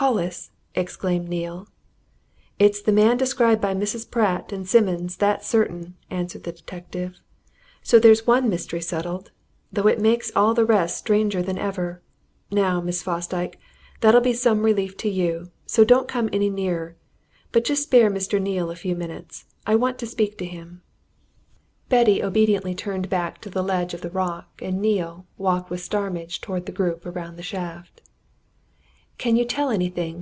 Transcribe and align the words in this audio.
"Hollis!" 0.00 0.50
exclaimed 0.74 1.28
Neale. 1.28 1.68
"It's 2.58 2.80
the 2.80 2.90
man 2.90 3.18
described 3.18 3.60
by 3.60 3.74
Mrs. 3.74 4.10
Pratt 4.10 4.50
and 4.50 4.66
Simmons 4.66 5.18
that's 5.18 5.46
certain," 5.46 5.94
answered 6.08 6.44
the 6.44 6.52
detective. 6.52 7.20
"So 7.82 7.98
there's 7.98 8.26
one 8.26 8.48
mystery 8.48 8.80
settled 8.80 9.30
though 9.70 9.88
it 9.88 10.00
makes 10.00 10.32
all 10.34 10.54
the 10.54 10.64
rest 10.64 10.96
stranger 10.96 11.42
than 11.42 11.58
ever. 11.58 12.00
Now, 12.50 12.80
Miss 12.80 13.02
Fosdyke, 13.02 13.58
that'll 14.00 14.22
be 14.22 14.32
some 14.32 14.62
relief 14.62 14.96
to 14.96 15.10
you 15.10 15.50
so 15.66 15.84
don't 15.84 16.08
come 16.08 16.30
any 16.32 16.48
nearer. 16.48 16.96
But 17.52 17.64
just 17.66 17.82
spare 17.82 18.08
Mr. 18.10 18.40
Neale 18.40 18.70
a 18.70 18.76
few 18.76 18.96
minutes 18.96 19.44
I 19.66 19.74
want 19.74 19.98
to 19.98 20.06
speak 20.06 20.38
to 20.38 20.46
him." 20.46 20.80
Betty 21.90 22.22
obediently 22.22 22.74
turned 22.74 23.10
back 23.10 23.38
to 23.42 23.50
the 23.50 23.62
ledge 23.62 23.92
of 23.92 24.02
rock, 24.14 24.60
and 24.62 24.80
Neale 24.80 25.26
walked 25.36 25.68
with 25.68 25.82
Starmidge 25.82 26.40
towards 26.40 26.64
the 26.64 26.72
group 26.72 27.04
around 27.04 27.36
the 27.36 27.42
shaft. 27.42 28.00
"Can 29.18 29.36
you 29.36 29.44
tell 29.44 29.68
anything?" 29.68 30.16